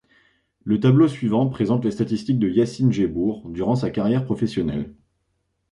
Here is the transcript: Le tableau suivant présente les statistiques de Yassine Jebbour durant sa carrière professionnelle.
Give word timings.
Le 0.63 0.79
tableau 0.79 1.07
suivant 1.07 1.47
présente 1.47 1.85
les 1.85 1.91
statistiques 1.91 2.39
de 2.39 2.49
Yassine 2.49 2.91
Jebbour 2.91 3.47
durant 3.51 3.75
sa 3.75 3.91
carrière 3.91 4.25
professionnelle. 4.25 4.95